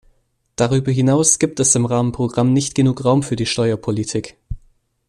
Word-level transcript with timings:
Darüber 0.55 0.91
hinaus 0.91 1.37
gibt 1.37 1.59
es 1.59 1.75
im 1.75 1.85
Rahmenprogramm 1.85 2.53
nicht 2.53 2.73
genug 2.73 3.05
Raum 3.05 3.21
für 3.21 3.35
die 3.35 3.45
Steuerpolitik. 3.45 4.35